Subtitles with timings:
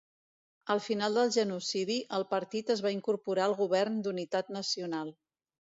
[0.75, 5.19] Al final del genocidi, el partit es va incorporar al govern d'unitat nacional.